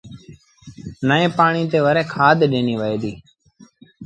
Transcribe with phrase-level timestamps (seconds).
[1.07, 3.17] ٽئيٚن پآڻيٚ تي وري کآڌ ڏنيٚ وهي ديٚ